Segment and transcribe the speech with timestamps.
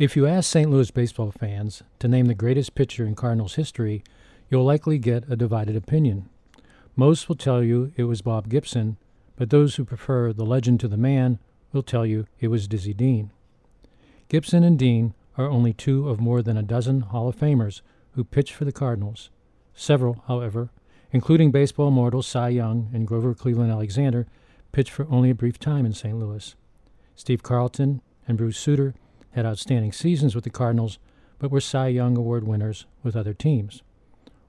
[0.00, 0.70] If you ask St.
[0.70, 4.02] Louis baseball fans to name the greatest pitcher in Cardinals history,
[4.48, 6.26] you'll likely get a divided opinion.
[6.96, 8.96] Most will tell you it was Bob Gibson,
[9.36, 11.38] but those who prefer the legend to the man
[11.74, 13.30] will tell you it was Dizzy Dean.
[14.30, 17.82] Gibson and Dean are only two of more than a dozen Hall of Famers
[18.12, 19.28] who pitched for the Cardinals.
[19.74, 20.70] Several, however,
[21.12, 24.26] including baseball immortals Cy Young and Grover Cleveland Alexander,
[24.72, 26.18] pitched for only a brief time in St.
[26.18, 26.56] Louis.
[27.16, 28.94] Steve Carlton and Bruce Sutter
[29.32, 30.98] had outstanding seasons with the Cardinals,
[31.38, 33.82] but were Cy Young Award winners with other teams.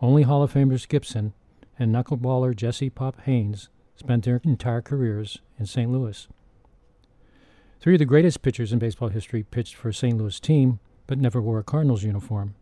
[0.00, 1.32] Only Hall of Famers Gibson
[1.78, 5.90] and knuckleballer Jesse Pop Haines spent their entire careers in St.
[5.90, 6.28] Louis.
[7.80, 10.16] Three of the greatest pitchers in baseball history pitched for a St.
[10.16, 12.54] Louis team, but never wore a Cardinals uniform.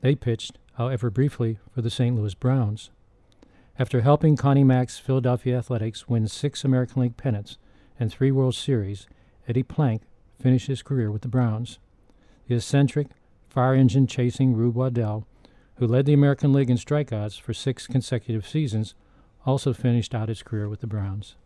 [0.00, 2.16] They pitched, however briefly, for the St.
[2.16, 2.90] Louis Browns.
[3.78, 7.56] After helping Connie Mack's Philadelphia Athletics win six American League pennants
[7.98, 9.06] and three World Series,
[9.46, 10.02] Eddie Plank
[10.40, 11.78] finished his career with the Browns.
[12.46, 13.08] The eccentric,
[13.48, 15.26] fire engine chasing Rube Waddell,
[15.76, 18.94] who led the American League in strikeouts for six consecutive seasons,
[19.46, 21.36] also finished out his career with the Browns.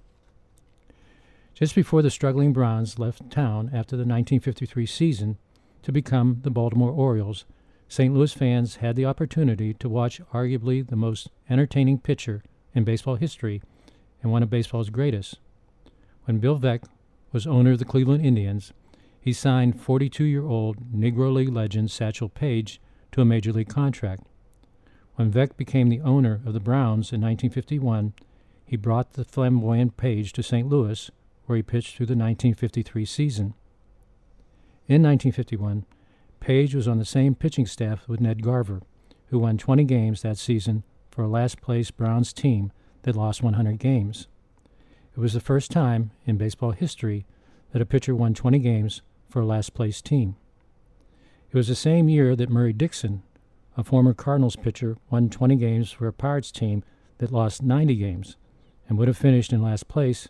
[1.55, 5.37] Just before the struggling Browns left town after the 1953 season
[5.83, 7.45] to become the Baltimore Orioles,
[7.89, 8.15] St.
[8.15, 12.43] Louis fans had the opportunity to watch arguably the most entertaining pitcher
[12.75, 13.61] in baseball history
[14.23, 15.39] and one of baseball's greatest.
[16.25, 16.85] When Bill Veeck
[17.33, 18.73] was owner of the Cleveland Indians,
[19.23, 22.81] he signed 42 year old Negro League legend Satchel Paige
[23.13, 24.25] to a major league contract.
[25.15, 28.15] When Veeck became the owner of the Browns in 1951,
[28.67, 30.69] he brought the flamboyant Paige to St.
[30.69, 31.09] Louis,
[31.47, 33.55] where he pitched through the 1953 season.
[34.89, 35.87] In 1951,
[36.41, 38.83] Paige was on the same pitching staff with Ned Garver,
[39.29, 43.79] who won 20 games that season for a last place Browns team that lost 100
[43.79, 44.27] games.
[45.17, 47.25] It was the first time in baseball history
[47.73, 49.03] that a pitcher won 20 games
[49.33, 50.37] for a last place team.
[51.51, 53.23] It was the same year that Murry Dickson,
[53.77, 56.85] a former Cardinals pitcher, won 20 games for a Pirates team
[57.19, 58.37] that lost 90 games
[58.89, 60.29] and would have finished in last place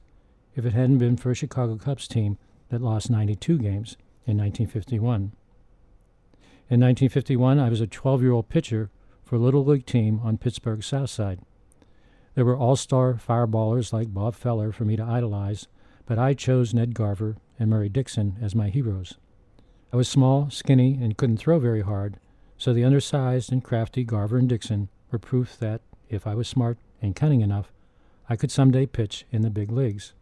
[0.54, 2.38] if it hadn't been for a Chicago Cubs team
[2.68, 5.32] that lost 92 games in 1951.
[6.70, 8.90] In 1951, I was a 12 year old pitcher
[9.24, 11.40] for a Little League team on Pittsburgh's South Side.
[12.34, 15.66] There were all star fireballers like Bob Feller for me to idolize,
[16.06, 19.14] but I chose Ned Garver and Murry Dickson as my heroes.
[19.92, 22.18] I was small, skinny, and couldn't throw very hard,
[22.58, 25.80] so the undersized and crafty Garver and Dickson were proof that,
[26.10, 27.72] if I was smart and cunning enough,
[28.28, 30.12] I could someday pitch in the big leagues.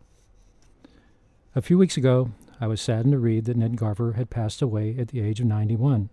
[1.56, 2.30] A few weeks ago,
[2.60, 5.46] I was saddened to read that Ned Garver had passed away at the age of
[5.46, 6.10] 91.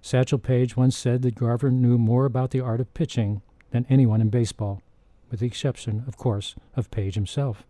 [0.00, 4.20] Satchel Paige once said that Garver knew more about the art of pitching than anyone
[4.20, 4.82] in baseball
[5.30, 7.64] with the exception, of course, of Paige himself.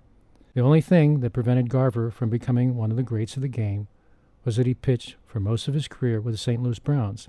[0.52, 3.86] The only thing that prevented Garver from becoming one of the greats of the game
[4.44, 6.60] was that he pitched for most of his career with the St.
[6.60, 7.28] Louis Browns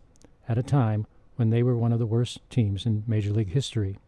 [0.50, 1.06] at a time
[1.36, 4.00] when they were one of the worst teams in Major League history.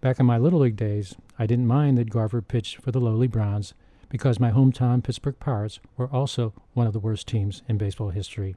[0.00, 3.26] Back in my Little League days, I didn't mind that Garver pitched for the lowly
[3.26, 3.74] Browns
[4.08, 8.54] because my hometown Pittsburgh Pirates were also one of the worst teams in baseball history.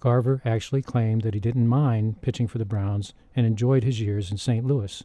[0.00, 4.30] Garver actually claimed that he didn't mind pitching for the Browns and enjoyed his years
[4.30, 4.64] in St.
[4.64, 5.04] Louis.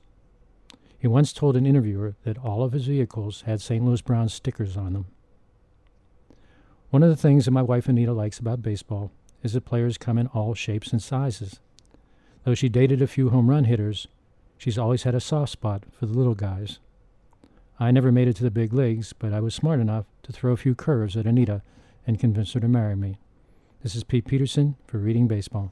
[1.06, 3.86] He once told an interviewer that all of his vehicles had St.
[3.86, 5.06] Louis Browns stickers on them.
[6.90, 9.12] One of the things that my wife Anita likes about baseball
[9.44, 11.60] is that players come in all shapes and sizes.
[12.44, 14.08] Though she dated a few home run hitters,
[14.58, 16.80] she's always had a soft spot for the little guys.
[17.80, 20.54] I never made it to the big leagues, but I was smart enough to throw
[20.54, 21.62] a few curves at Anita
[22.08, 23.20] and convince her to marry me.
[23.84, 25.72] This is Pete Peterson for Reading Baseball.